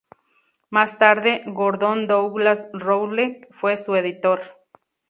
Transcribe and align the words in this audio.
Más 0.71 0.97
tarde, 0.97 1.43
Gordon 1.45 2.07
Douglas 2.07 2.67
Rowley 2.73 3.41
fue 3.51 3.77
su 3.77 3.95
editor. 3.95 4.41